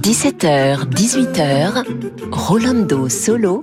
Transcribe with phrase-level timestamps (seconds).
[0.00, 1.84] 17h, 18h,
[2.32, 3.60] Rolando Solo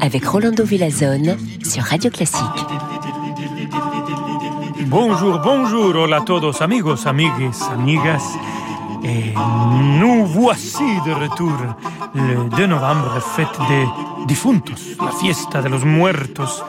[0.00, 2.40] avec Rolando Villazone sur Radio Classique.
[4.86, 8.22] Bonjour, bonjour, hola a todos amigos, amigues, amigas.
[9.02, 9.34] Et
[9.98, 11.52] nous voici de retour
[12.14, 13.86] le 2 novembre, fête des
[14.26, 16.62] difuntos, la fiesta de los muertos.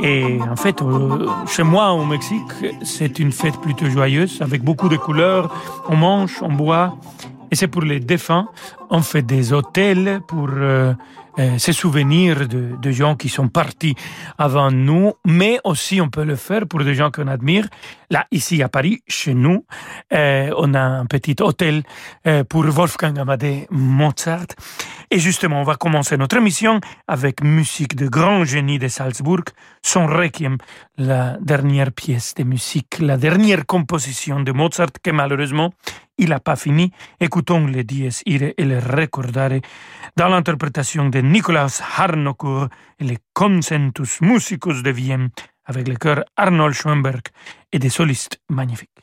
[0.00, 2.52] Et en fait, euh, chez moi au Mexique,
[2.82, 5.54] c'est une fête plutôt joyeuse, avec beaucoup de couleurs.
[5.88, 6.96] On mange, on boit,
[7.50, 8.48] et c'est pour les défunts.
[8.90, 10.94] On fait des hôtels pour euh,
[11.38, 13.94] euh, se souvenir de, gens qui sont partis
[14.38, 17.66] avant nous, mais aussi on peut le faire pour des gens qu'on admire.
[18.10, 19.66] Là, ici à Paris, chez nous,
[20.14, 21.82] euh, on a un petit hôtel
[22.26, 24.46] euh, pour Wolfgang Amadeus Mozart.
[25.10, 29.44] Et justement, on va commencer notre émission avec musique de grand génie de Salzbourg,
[29.82, 30.56] son Requiem,
[30.96, 35.70] la dernière pièce de musique, la dernière composition de Mozart que malheureusement
[36.18, 36.92] il n'a pas fini.
[37.20, 39.60] Écoutons les Dies Irae et le Recordare
[40.16, 45.30] dans l'interprétation de Nikolaus Harnoncourt et les Consentus Musicus de Vienne
[45.64, 47.22] avec le chœur Arnold Schoenberg
[47.72, 48.95] et des solistes magnifiques.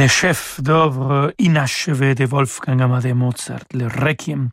[0.00, 4.48] Le chef d'œuvre inachevé de Wolfgang Amadeus Mozart, le Requiem.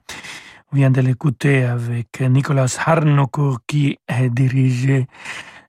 [0.74, 5.08] On vient de l'écouter avec Nicolas Harnoncourt qui a dirigé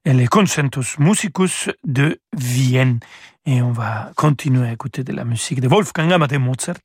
[0.04, 2.98] les Concentus Musicus de Vienne.
[3.46, 6.82] Et on va continuer à écouter de la musique de Wolfgang Amadeus Mozart,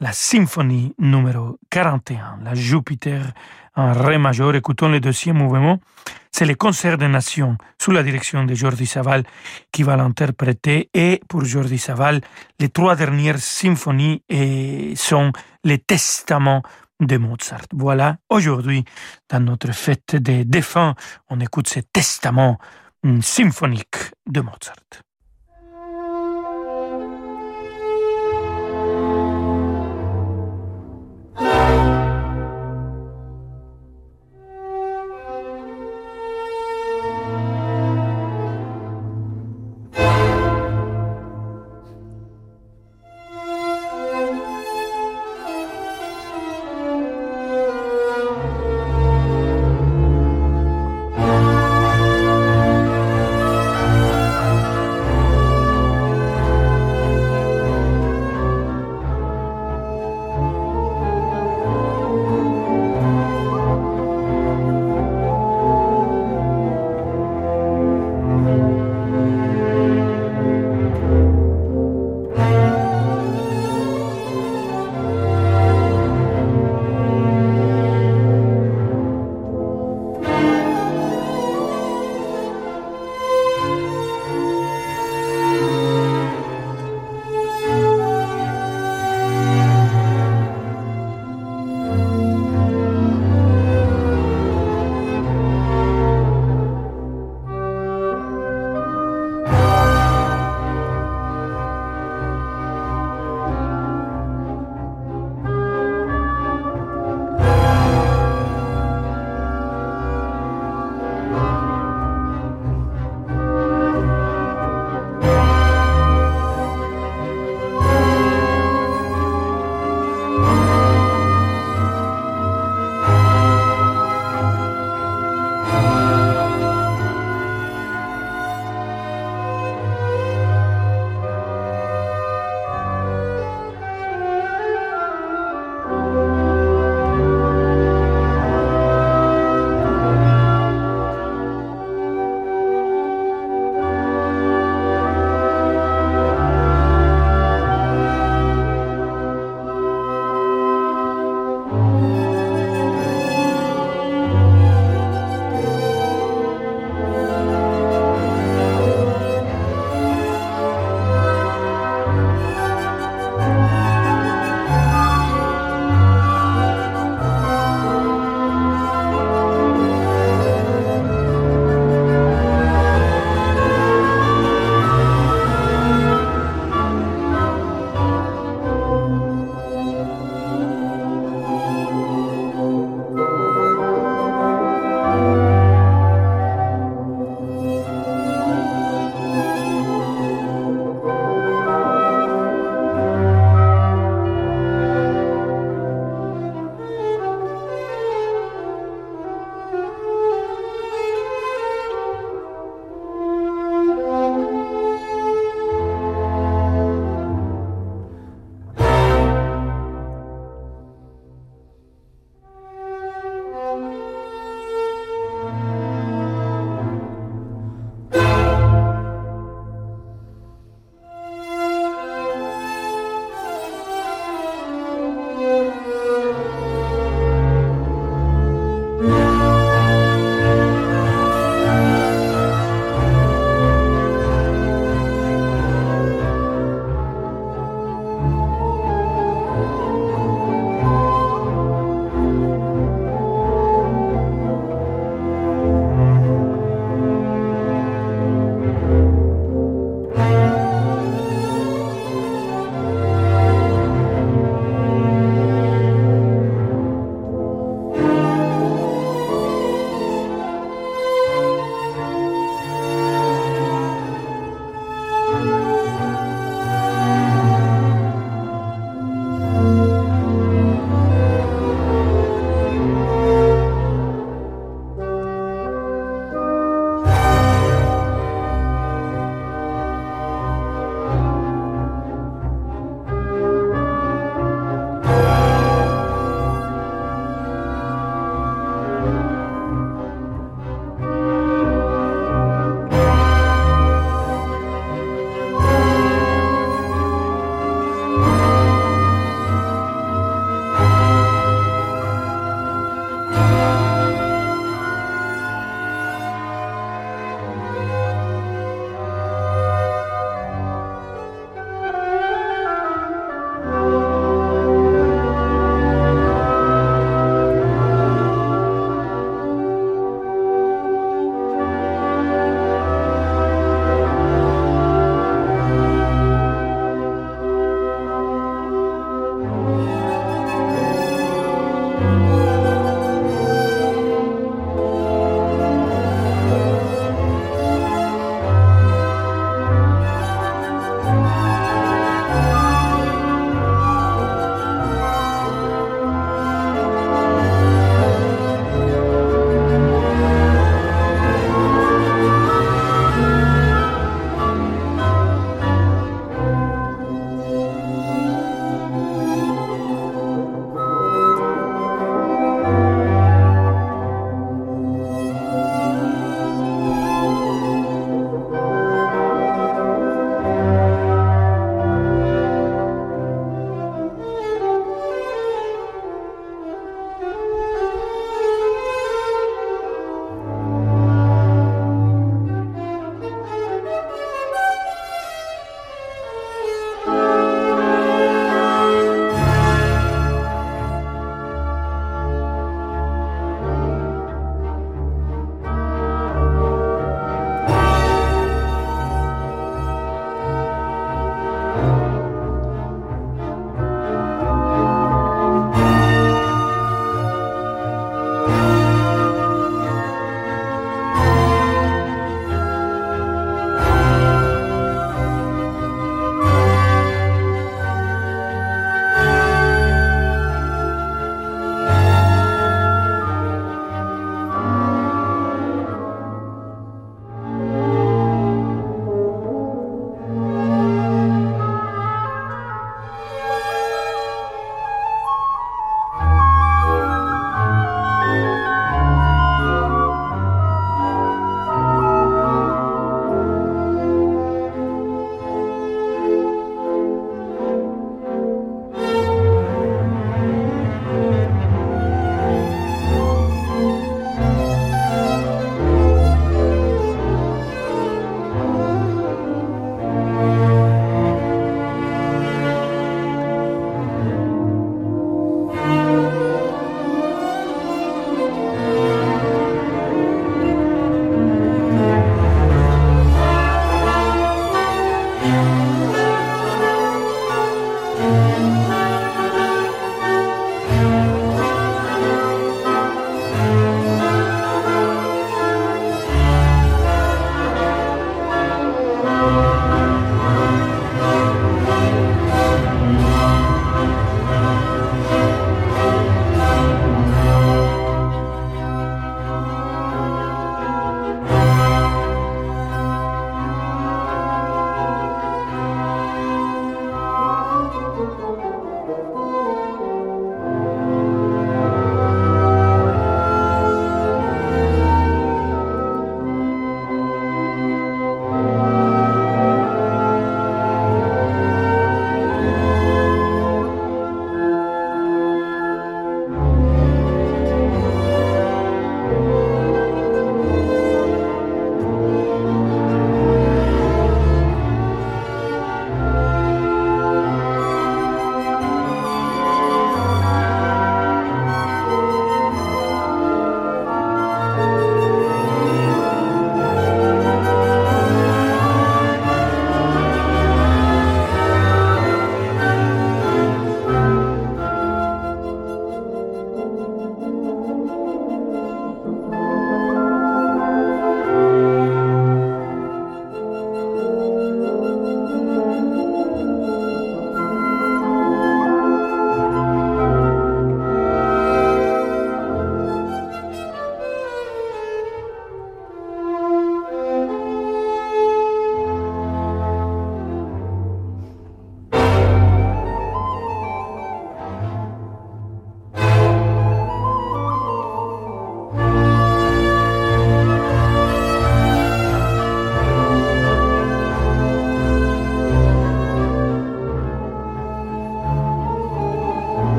[0.00, 3.32] la symphonie numéro 41, la Jupiter
[3.74, 4.54] en Ré majeur.
[4.54, 5.80] Écoutons le deuxième mouvement.
[6.30, 9.24] C'est le concert des nations sous la direction de Jordi Saval
[9.72, 10.88] qui va l'interpréter.
[10.94, 12.20] Et pour Jordi Saval,
[12.60, 14.22] les trois dernières symphonies
[14.94, 15.32] sont
[15.64, 16.62] les testaments
[17.00, 17.66] de Mozart.
[17.72, 18.84] Voilà, aujourd'hui,
[19.28, 20.94] dans notre fête des défunts,
[21.28, 22.58] on écoute ce testament
[23.20, 25.02] symphonique de Mozart.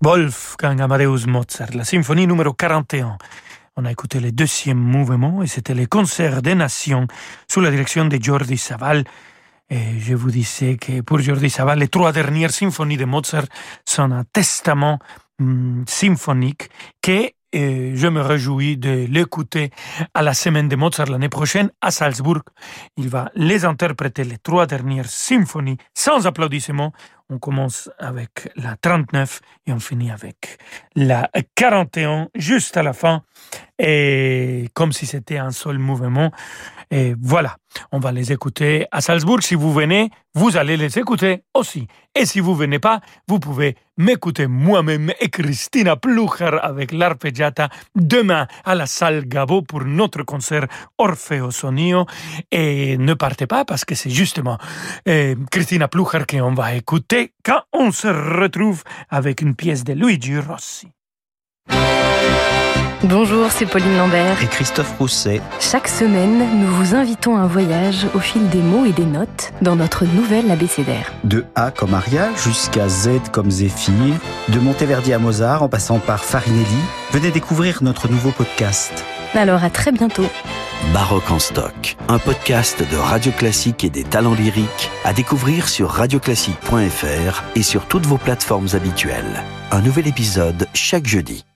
[0.00, 3.18] Wolfgang Amadeus Mozart, la symphonie numéro 41.
[3.76, 7.08] On a écouté le deuxième mouvement et c'était le concert des nations
[7.50, 9.02] sous la direction de Jordi Saval.
[9.68, 13.46] Et je vous disais que pour Jordi Saval, les trois dernières symphonies de Mozart
[13.84, 15.00] sont un testament
[15.40, 16.70] hum, symphonique
[17.02, 19.70] que et je me réjouis de l'écouter
[20.12, 22.42] à la semaine de Mozart l'année prochaine à Salzbourg.
[22.96, 26.92] Il va les interpréter les trois dernières symphonies sans applaudissements.
[27.30, 30.58] On commence avec la 39 et on finit avec
[30.96, 33.22] la 41 juste à la fin
[33.78, 36.32] et comme si c'était un seul mouvement.
[36.90, 37.56] Et voilà,
[37.92, 39.42] on va les écouter à Salzbourg.
[39.42, 41.86] Si vous venez, vous allez les écouter aussi.
[42.14, 48.46] Et si vous venez pas, vous pouvez m'écouter moi-même et Christina Plucher avec l'arpeggiata demain
[48.64, 52.06] à la salle Gabo pour notre concert Orfeo Sonio.
[52.50, 54.58] Et ne partez pas parce que c'est justement
[55.04, 60.38] eh, Christina Plucher qu'on va écouter quand on se retrouve avec une pièce de Luigi
[60.38, 60.88] Rossi.
[63.04, 64.42] Bonjour, c'est Pauline Lambert.
[64.42, 65.40] Et Christophe Rousset.
[65.60, 69.52] Chaque semaine, nous vous invitons à un voyage au fil des mots et des notes
[69.62, 71.12] dans notre nouvelle abécédaire.
[71.22, 74.16] De A comme Aria jusqu'à Z comme Zéphyr,
[74.48, 79.04] de Monteverdi à Mozart en passant par Farinelli, venez découvrir notre nouveau podcast.
[79.34, 80.26] Alors à très bientôt.
[80.92, 85.90] Baroque en stock, un podcast de Radio Classique et des talents lyriques à découvrir sur
[85.90, 89.42] radioclassique.fr et sur toutes vos plateformes habituelles.
[89.70, 91.47] Un nouvel épisode chaque jeudi.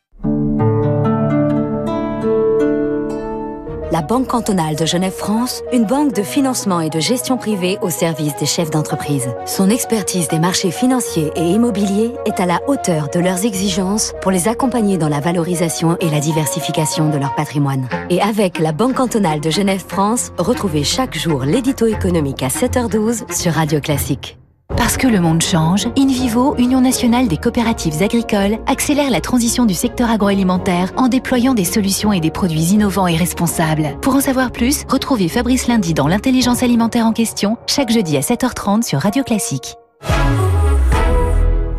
[3.93, 8.35] La Banque cantonale de Genève-France, une banque de financement et de gestion privée au service
[8.37, 9.29] des chefs d'entreprise.
[9.45, 14.31] Son expertise des marchés financiers et immobiliers est à la hauteur de leurs exigences pour
[14.31, 17.87] les accompagner dans la valorisation et la diversification de leur patrimoine.
[18.09, 23.53] Et avec la Banque cantonale de Genève-France, retrouvez chaque jour l'édito économique à 7h12 sur
[23.53, 24.39] Radio Classique.
[24.77, 29.75] Parce que le monde change, InVivo, Union nationale des coopératives agricoles, accélère la transition du
[29.75, 33.97] secteur agroalimentaire en déployant des solutions et des produits innovants et responsables.
[34.01, 38.21] Pour en savoir plus, retrouvez Fabrice Lundi dans l'intelligence alimentaire en question, chaque jeudi à
[38.21, 39.77] 7h30 sur Radio Classique.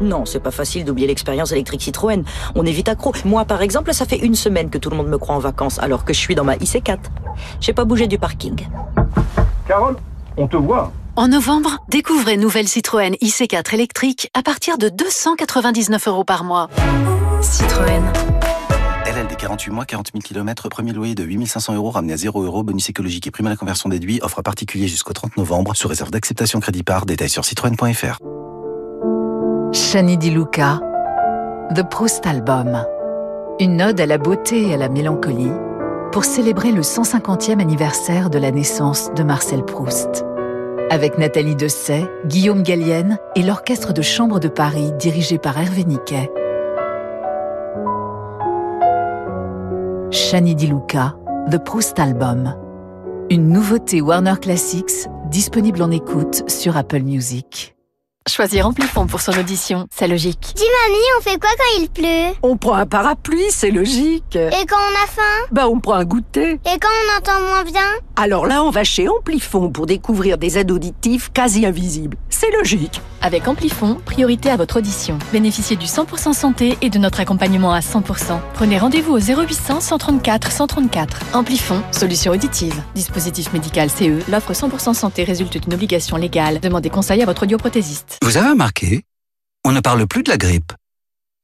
[0.02, 2.24] Non, c'est pas facile d'oublier l'expérience électrique Citroën.
[2.56, 3.14] On est vite accro.
[3.26, 5.80] Moi, par exemple, ça fait une semaine que tout le monde me croit en vacances,
[5.80, 6.98] alors que je suis dans ma IC4.
[7.62, 8.68] J'ai pas bougé du parking.
[9.68, 9.96] Carole,
[10.36, 10.92] on te voit.
[11.16, 16.72] En novembre, découvrez nouvelle Citroën IC4 électrique à partir de 299 euros par mois.
[17.40, 18.02] Citroën.
[19.06, 22.64] LLD 48 mois, 40 000 km, premier loyer de 8500 euros ramené à 0 euros,
[22.64, 25.88] bonus écologique et prime à la conversion déduit, offre à particulier jusqu'au 30 novembre, sous
[25.88, 28.18] réserve d'acceptation crédit par, détail sur citroën.fr.
[29.72, 30.80] Shani Di Luca,
[31.76, 32.88] The Proust Album.
[33.60, 35.52] Une ode à la beauté et à la mélancolie
[36.12, 40.26] pour célébrer le 150e anniversaire de la naissance de Marcel Proust
[40.94, 46.30] avec Nathalie Dessay, Guillaume Gallienne et l'Orchestre de Chambre de Paris dirigé par Hervé Niquet.
[50.12, 51.16] Shani Di Luca,
[51.50, 52.56] The Proust Album.
[53.32, 57.73] Une nouveauté Warner Classics disponible en écoute sur Apple Music.
[58.30, 60.54] Choisir Amplifon pour son audition, c'est logique.
[60.56, 62.34] Dis mamie, on fait quoi quand il pleut?
[62.42, 64.38] On prend un parapluie, c'est logique.
[64.38, 65.48] Et quand on a faim?
[65.52, 66.52] Bah on prend un goûter.
[66.54, 67.82] Et quand on entend moins bien?
[68.16, 72.16] Alors là, on va chez Amplifon pour découvrir des aides auditives quasi invisibles.
[72.44, 73.00] C'est logique.
[73.22, 75.18] Avec Amplifon, priorité à votre audition.
[75.32, 78.38] Bénéficiez du 100% santé et de notre accompagnement à 100%.
[78.54, 81.22] Prenez rendez-vous au 0800 134 134.
[81.36, 82.84] Amplifon, solution auditive.
[82.96, 86.60] Dispositif médical CE, l'offre 100% santé résulte d'une obligation légale.
[86.60, 88.18] Demandez conseil à votre audioprothésiste.
[88.22, 89.06] Vous avez remarqué
[89.64, 90.74] On ne parle plus de la grippe.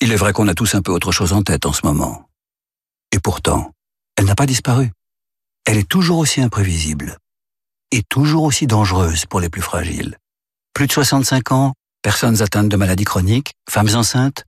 [0.01, 2.27] Il est vrai qu'on a tous un peu autre chose en tête en ce moment.
[3.13, 3.71] Et pourtant,
[4.17, 4.91] elle n'a pas disparu.
[5.65, 7.19] Elle est toujours aussi imprévisible.
[7.91, 10.18] Et toujours aussi dangereuse pour les plus fragiles.
[10.73, 14.43] Plus de 65 ans, personnes atteintes de maladies chroniques, femmes enceintes.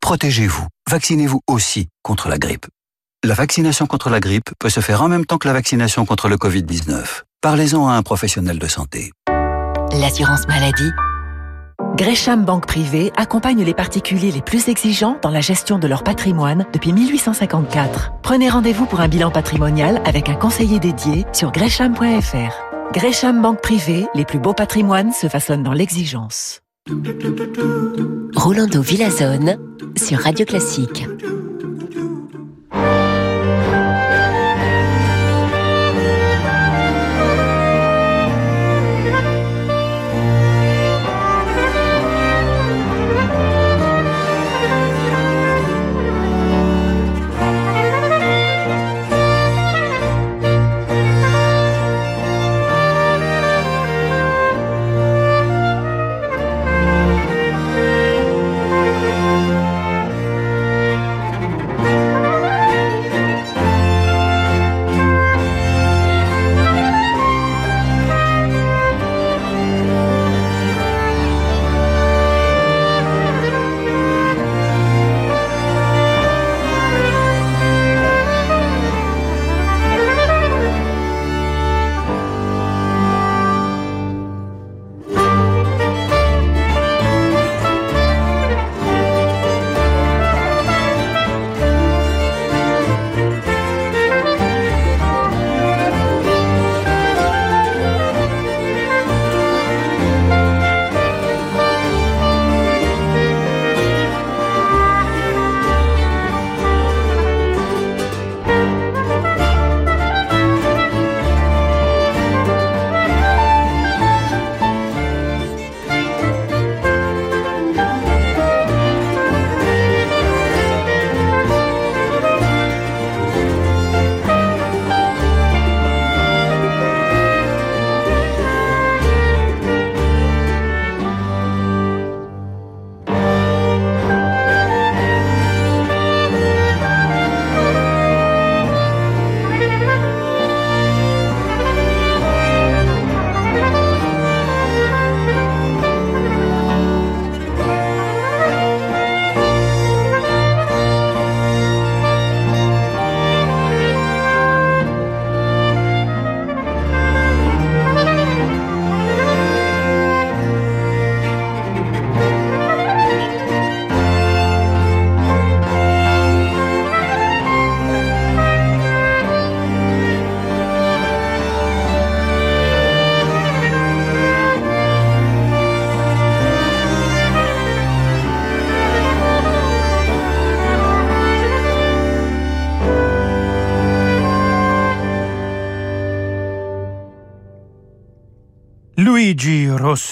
[0.00, 0.66] Protégez-vous.
[0.90, 2.66] Vaccinez-vous aussi contre la grippe.
[3.24, 6.28] La vaccination contre la grippe peut se faire en même temps que la vaccination contre
[6.28, 7.22] le Covid-19.
[7.40, 9.12] Parlez-en à un professionnel de santé.
[9.92, 10.90] L'assurance maladie
[11.96, 16.64] Gresham Banque Privée accompagne les particuliers les plus exigeants dans la gestion de leur patrimoine
[16.72, 18.12] depuis 1854.
[18.22, 22.71] Prenez rendez-vous pour un bilan patrimonial avec un conseiller dédié sur gresham.fr.
[22.92, 26.60] Gresham Banque Privée, les plus beaux patrimoines se façonnent dans l'exigence.
[28.36, 29.56] Rolando Villazone
[29.96, 31.06] sur Radio Classique.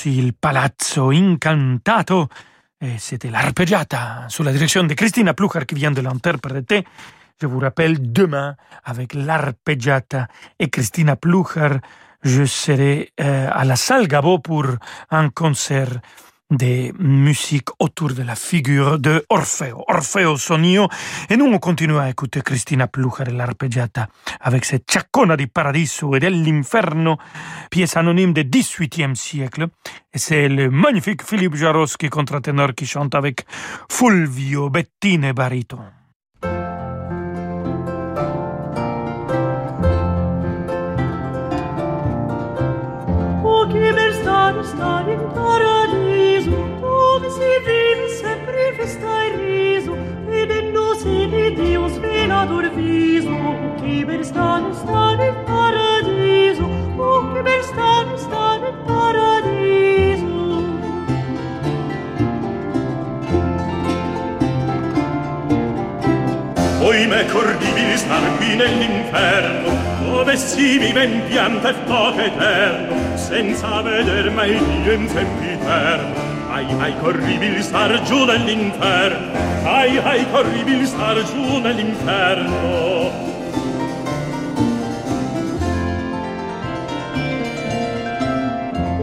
[0.07, 2.29] Il Palazzo Incantato.
[2.81, 6.85] Et c'était l'arpeggiata sous la direction de Christina Plucher qui vient de l'interpréter.
[7.41, 11.79] Je vous rappelle, demain, avec l'arpeggiata et Christina Plucher,
[12.23, 14.67] je serai à la salle Gabo pour
[15.11, 16.01] un concert
[16.51, 20.89] de musique autour de la figure de Orfeo, Orfeo Sonio.
[21.29, 24.09] Et nous, on à écouter Christina Plucher et l'arpeggiata
[24.41, 27.19] avec cette Ciaccona di Paradiso et dell'Inferno,
[27.71, 29.69] pièce anonyme du XVIIIe siècle.
[30.13, 33.47] Et c'est le magnifique Philippe Jarosky, contre-ténor, qui chante avec
[33.89, 36.01] Fulvio Bettine Bariton.
[43.71, 45.40] che
[71.31, 76.40] pianta e fuoco eterno, senza veder mai Dio in tempi eterno.
[76.53, 83.11] Ai, ai, corribile star giù nell'inferno, ai, ai, corribile star giù nell'inferno.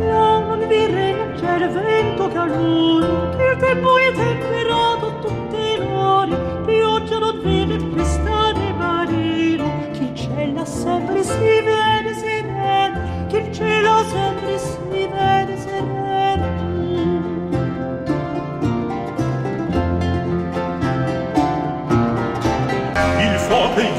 [0.10, 6.36] Là non vi regna il vento che il tempo è temperato tutte l'ore,
[6.66, 14.68] pioggia non vede pestare marino, chi cella sempre si vede sereno, chi cella sempre si
[14.80, 14.87] vede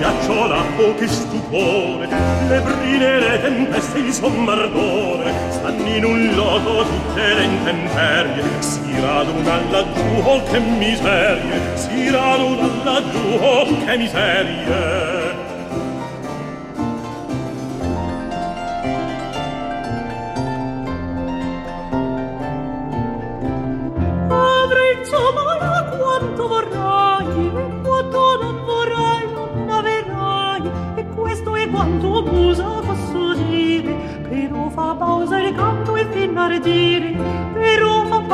[0.08, 2.08] ghiaccio oh che stupore
[2.48, 9.60] le brine le tempeste il sommardore stanno in un loco tutte le intemperie si raduna
[9.70, 15.17] laggiù oh che miserie si raduna laggiù oh che miserie.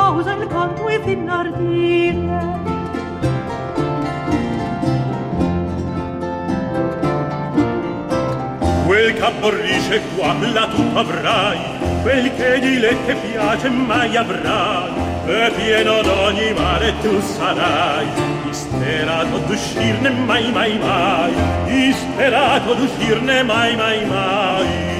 [0.05, 2.39] Pausa il canto e fin ardire.
[8.85, 11.57] Quel che aborrisce qua, là tu avrai,
[12.03, 14.91] quel che di lei che piace mai avrai,
[15.25, 18.05] e pieno d'ogni male tu sarai,
[18.43, 21.33] disperato d'uscirne mai mai mai,
[21.65, 24.94] disperato d'uscirne mai mai mai.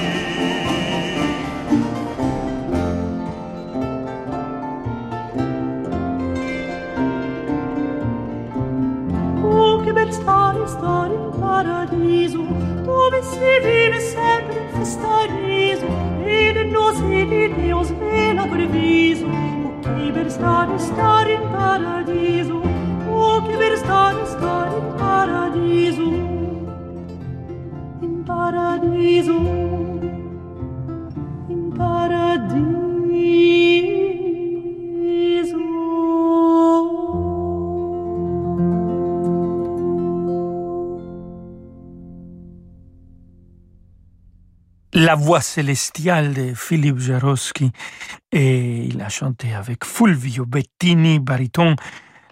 [11.55, 12.43] Paradiso,
[12.83, 15.87] dove si vive sempre in festa e riso,
[16.25, 19.27] ed non si di Dio svela viso.
[19.27, 22.61] Oh, che bel stare, stare in paradiso,
[23.09, 26.34] oh, che bel stare, stare in paradiso,
[45.05, 47.71] La voix célestiale de Philippe Jarosky
[48.31, 51.75] et il a chanté avec Fulvio Bettini, bariton,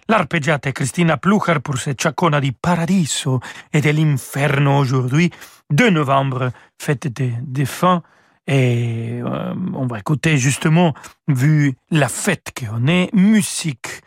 [0.08, 3.38] l'arpeggiata Christina Plucher pour cette Ciaccona di Paradiso
[3.72, 5.30] et de l'Inferno aujourd'hui,
[5.70, 8.02] 2 novembre, fête des défunts.
[8.48, 10.94] Et euh, on va écouter justement,
[11.28, 14.02] vu la fête qu'on est, musique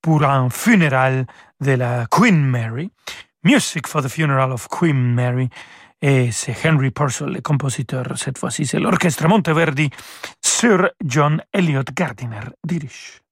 [0.00, 1.26] pour un funéral
[1.60, 2.88] de la Queen Mary.
[3.42, 5.48] Music for the Funeral of Queen Mary.
[6.02, 8.16] Et c'est Henry Purcell, le compositeur.
[8.16, 9.90] Cette fois-ci, c'est l'orchestre Monteverdi.
[10.42, 13.25] Sir John Elliot Gardiner dirige.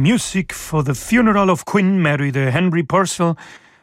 [0.00, 3.34] Music for the Funeral of Queen Mary de Henry Purcell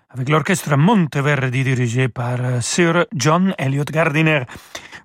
[0.09, 4.45] avec l'orchestre Monteverdi dirigé par euh, Sir John Elliott Gardiner.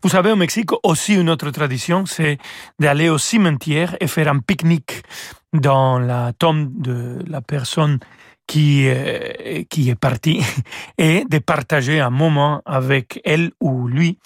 [0.03, 2.39] Vous savez, au Mexique, aussi une autre tradition, c'est
[2.79, 5.03] d'aller au cimetière et faire un pique-nique
[5.53, 7.99] dans la tombe de la personne
[8.47, 10.43] qui, euh, qui est parti
[10.99, 14.19] et de partager un moment avec elle ou lui.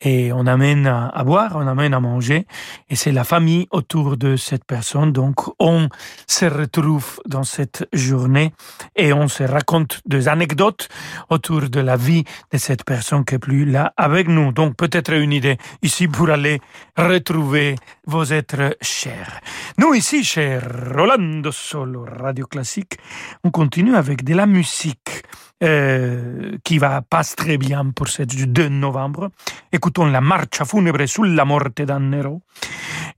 [0.00, 2.46] Et on amène à, boire, on amène à manger,
[2.90, 5.12] et c'est la famille autour de cette personne.
[5.12, 5.88] Donc on
[6.26, 8.52] se retrouve dans cette journée
[8.96, 10.88] et on se raconte des anecdotes
[11.30, 14.52] autour de la vie de cette personne qui est plus là avec nous.
[14.52, 16.60] Donc peut-être une idée ici pour aller
[16.96, 17.76] retrouver
[18.06, 19.40] vos êtres chers.
[19.78, 20.62] Nous ici, cher
[20.94, 22.98] Rolando Solo, Radio Classique,
[23.42, 25.22] on continue avec de la musique
[25.62, 29.30] euh, qui va pas très bien pour ce 2 novembre.
[29.72, 32.42] Écoutons la marcha funebre sulla morte d'un héros.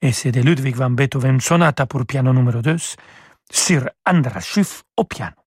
[0.02, 2.76] Et c'est de Ludwig van Beethoven, sonata pour piano numéro 2,
[3.50, 5.45] Sir Andras Schiff au piano.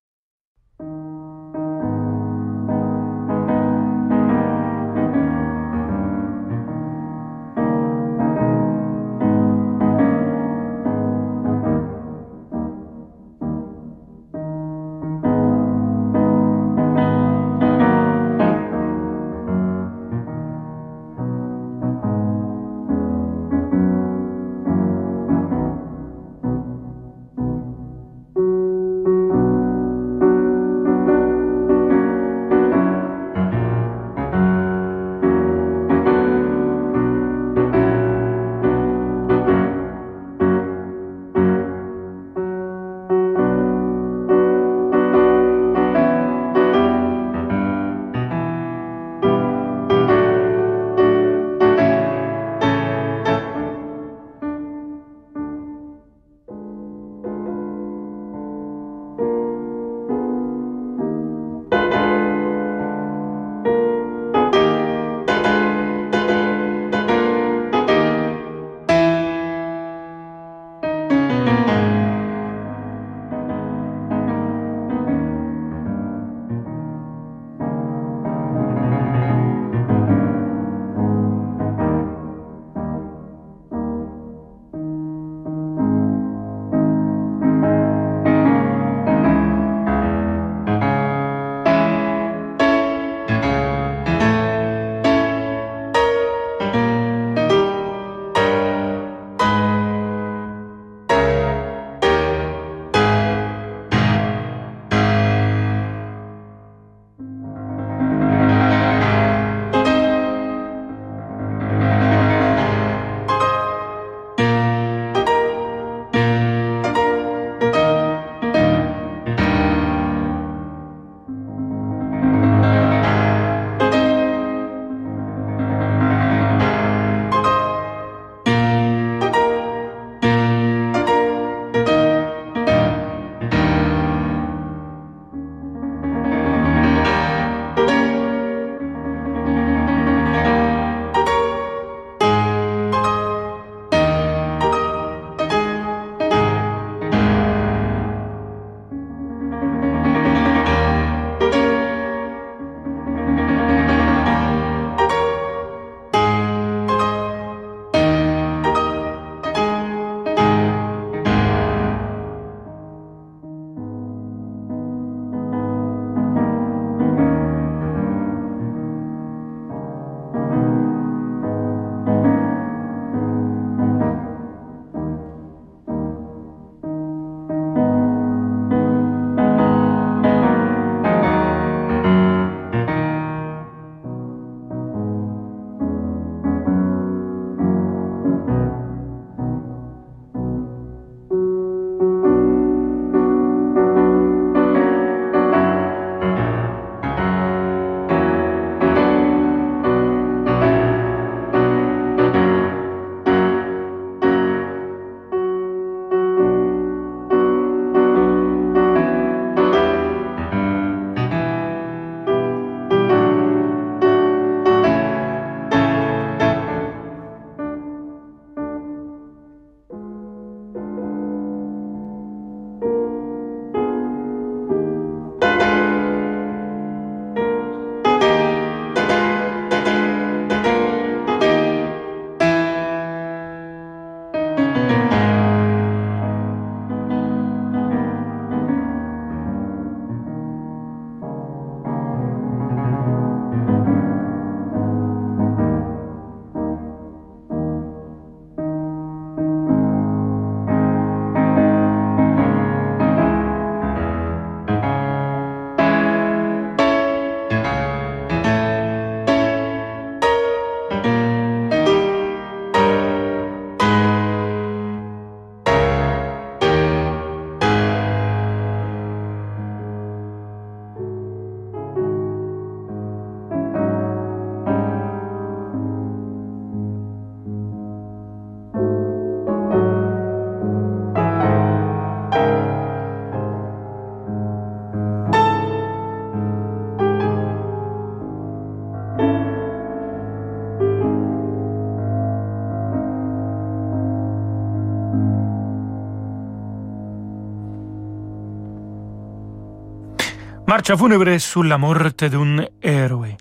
[300.69, 303.35] Marcia funebre sulla morte d'un héroe.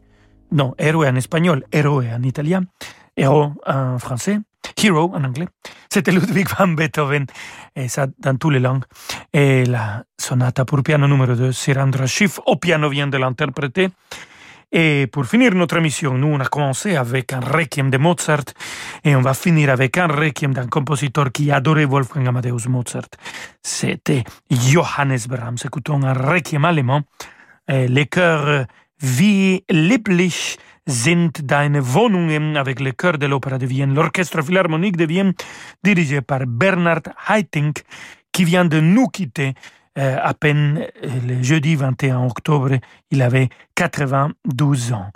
[0.50, 2.64] Non, héroe en espagnol, héroe en italien,
[3.14, 4.40] héros en français,
[4.82, 5.46] hero en anglais.
[5.90, 7.26] C'était Ludwig van Beethoven,
[7.76, 8.84] et ça dans toutes les langues.
[9.30, 13.90] Et la sonata pour piano numéro 2, Sirandra Schiff, au piano vient de l'interpréter.
[14.70, 18.44] Et pour finir notre émission, nous, on a commencé avec un requiem de Mozart
[19.02, 23.08] et on va finir avec un requiem d'un compositeur qui adorait Wolfgang Amadeus Mozart.
[23.62, 25.56] C'était Johannes Brahms.
[25.64, 27.02] Écoutons un requiem allemand.
[27.68, 28.66] Les chœurs
[29.00, 32.56] Wie lieblich sind deine Wohnungen?
[32.56, 35.34] Avec le chœur de l'Opéra de Vienne, l'Orchestre Philharmonique de Vienne,
[35.84, 37.84] dirigé par Bernard Haitink,
[38.32, 42.70] qui vient de nous quitter euh, à peine euh, le jeudi 21 octobre.
[43.10, 45.10] Il avait 92 ans.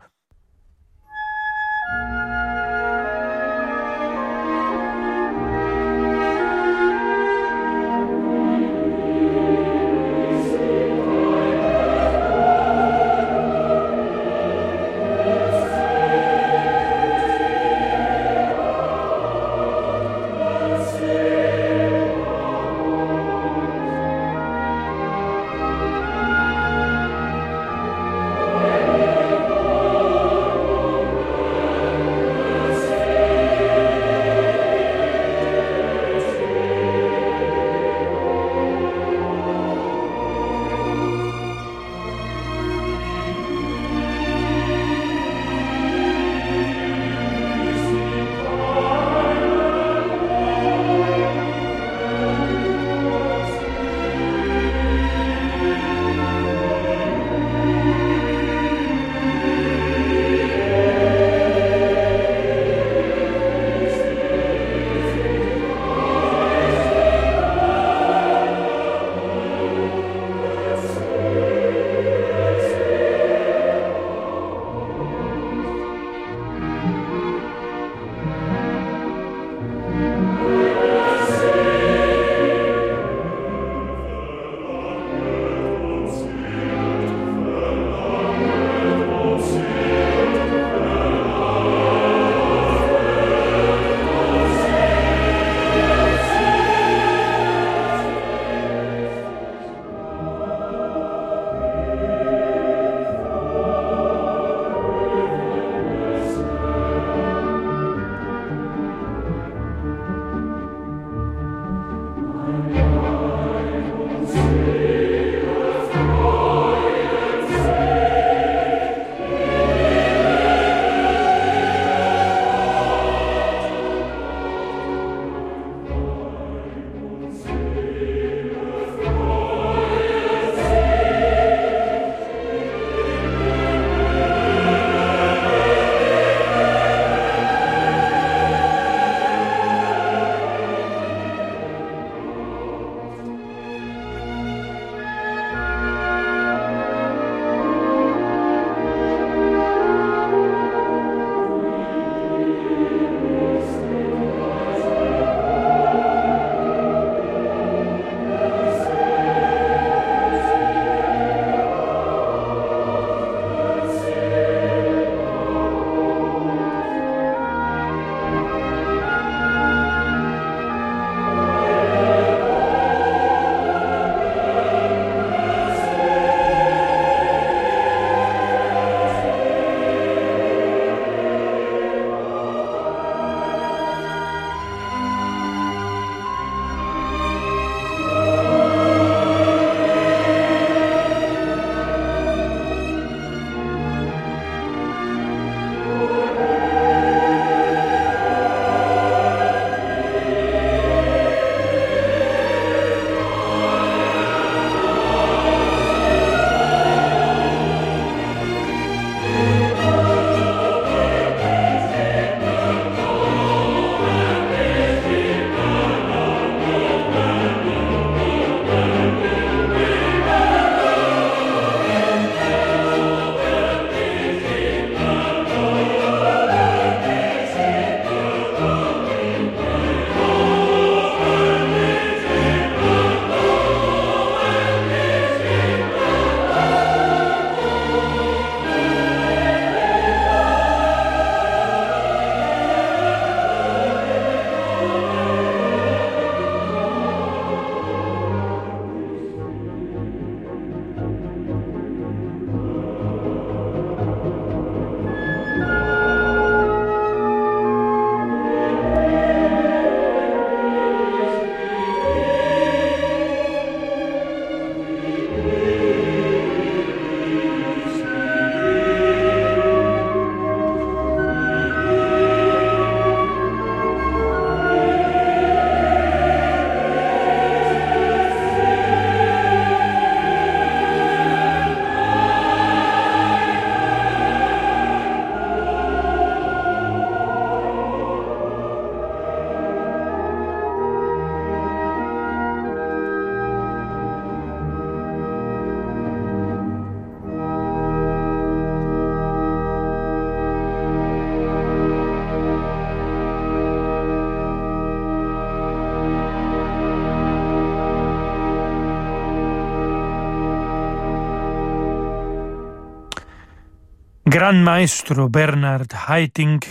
[314.43, 316.66] Grand maestro Bernard Haitink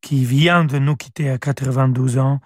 [0.00, 2.38] qui vient de nous quitter à 92 ans.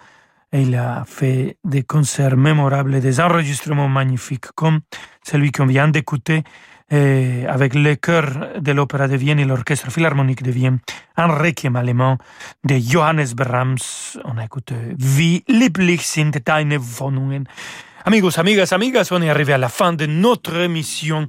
[0.50, 4.80] Et il a fait des concerts mémorables des enregistrements magnifiques comme
[5.22, 6.42] celui qu'on vient d'écouter
[6.90, 8.24] avec le chœur
[8.58, 10.78] de l'Opéra de Vienne et l'Orchestre Philharmonique de Vienne,
[11.18, 12.16] un requiem allemand
[12.64, 14.16] de Johannes Brahms.
[14.24, 17.44] On a écouté Wie lieblich sind deine Wohnungen?
[18.08, 21.26] Amigos, amigas, amigas, on est arrivé à la fin de notre émission.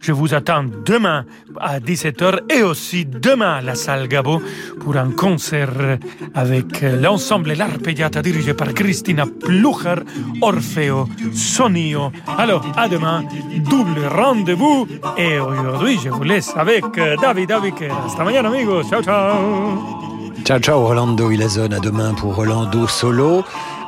[0.00, 1.26] Je vous attends demain
[1.60, 4.40] à 17h et aussi demain à la salle Gabo
[4.80, 5.98] pour un concert
[6.34, 9.96] avec l'ensemble L'Arpeggiata dirigé par Christina Plucher,
[10.40, 12.10] Orfeo Sonio.
[12.38, 13.22] Alors, à demain,
[13.58, 14.88] double rendez-vous
[15.18, 16.84] et aujourd'hui, je vous laisse avec
[17.20, 17.92] David Aviker.
[18.06, 18.88] Hasta mañana, amigos.
[18.88, 20.16] Ciao, ciao.
[20.46, 21.74] Ciao, ciao, Rolando Ilazone.
[21.74, 23.44] À demain pour Rolando Solo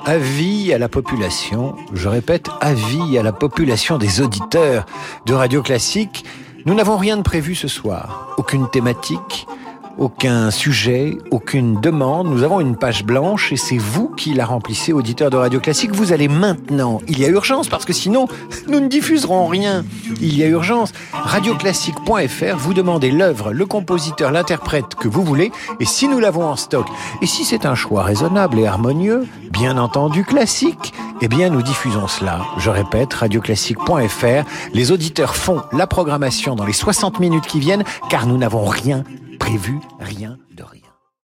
[0.09, 4.87] avis à la population, je répète, avis à la population des auditeurs
[5.27, 6.25] de Radio Classique.
[6.65, 9.47] Nous n'avons rien de prévu ce soir, aucune thématique,
[9.99, 12.28] aucun sujet, aucune demande.
[12.28, 15.94] Nous avons une page blanche et c'est vous qui la remplissez, auditeur de Radio Classique.
[15.94, 17.01] Vous allez maintenant.
[17.09, 18.28] Il y a urgence parce que sinon,
[18.68, 19.84] nous ne diffuserons rien.
[20.20, 20.92] Il y a urgence.
[21.12, 26.57] Radioclassique.fr, vous demandez l'œuvre, le compositeur, l'interprète que vous voulez et si nous l'avons en
[26.57, 26.86] stock.
[27.20, 32.07] Et si c'est un choix raisonnable et harmonieux, bien entendu classique, eh bien nous diffusons
[32.07, 32.42] cela.
[32.59, 34.44] Je répète, radioclassique.fr.
[34.72, 39.03] Les auditeurs font la programmation dans les 60 minutes qui viennent car nous n'avons rien
[39.49, 40.36] prévu, rien.